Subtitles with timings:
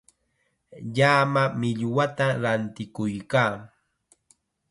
[0.95, 3.51] Llama millwata rantikuykaa.